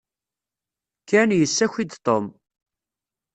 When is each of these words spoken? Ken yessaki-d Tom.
Ken 1.09 1.29
yessaki-d 1.39 1.91
Tom. 2.05 2.25